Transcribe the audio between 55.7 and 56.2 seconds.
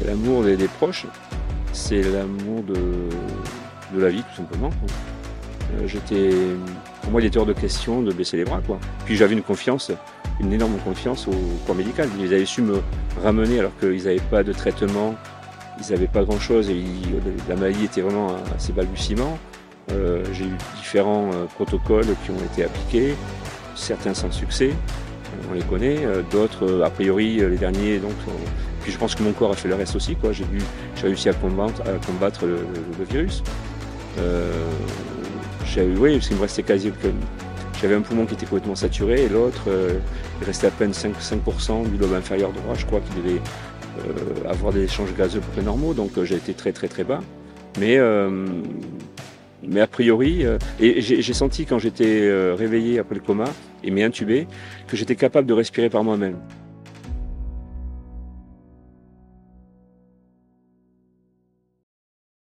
par